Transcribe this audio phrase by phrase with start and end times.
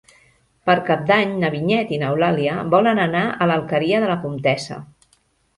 [0.69, 4.81] Per Cap d'Any na Vinyet i n'Eulàlia volen anar a l'Alqueria de la Comtessa.